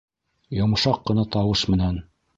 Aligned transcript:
Йомшаҡ 0.61 0.97
ҡына 1.11 1.27
тауыш 1.37 1.65
менән: 1.75 2.05